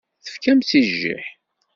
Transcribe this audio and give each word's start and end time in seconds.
Tefkam-tt 0.25 0.71
i 0.79 0.81
jjiḥ. 0.89 1.25